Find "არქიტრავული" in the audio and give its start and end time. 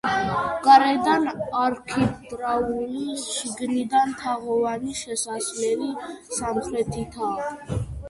1.63-3.05